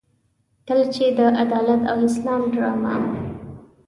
کله 0.67 0.85
چې 0.95 1.05
د 1.17 1.19
عدالت 1.43 1.81
او 1.91 1.97
اسلام 2.09 2.41
ډرامه. 2.53 2.93